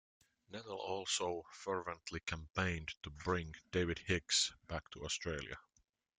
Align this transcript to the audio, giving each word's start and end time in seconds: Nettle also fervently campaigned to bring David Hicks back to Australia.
Nettle 0.49 0.79
also 0.79 1.43
fervently 1.51 2.21
campaigned 2.21 2.95
to 3.03 3.11
bring 3.11 3.53
David 3.71 3.99
Hicks 4.07 4.51
back 4.67 4.89
to 4.93 5.05
Australia. 5.05 5.59